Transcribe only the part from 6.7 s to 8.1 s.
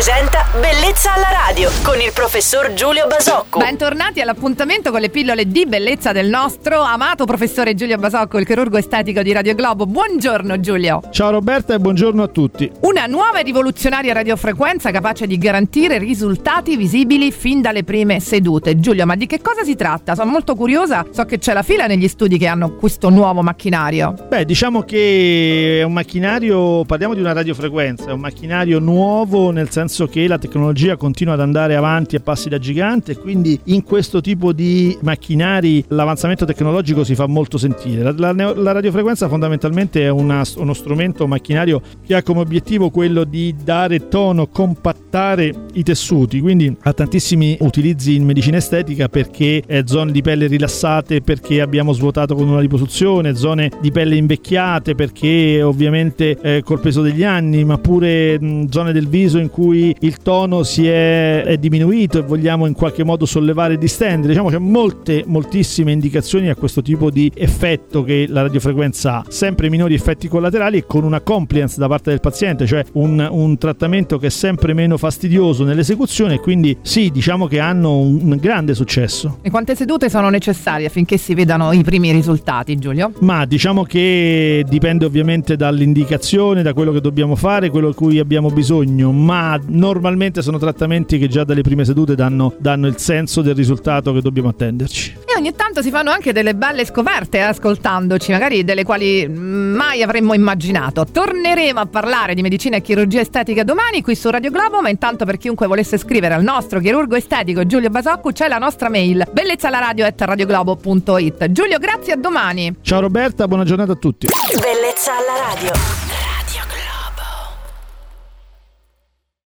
amato professore Giulio